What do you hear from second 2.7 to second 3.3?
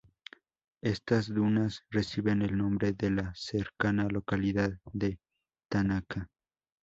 de